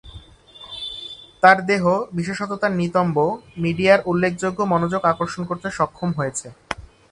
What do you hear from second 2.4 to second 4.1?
তার নিতম্ব, মিডিয়ার